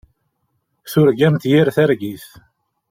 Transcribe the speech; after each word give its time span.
Turgamt 0.91 1.43
yir 1.51 1.67
targit. 1.77 2.25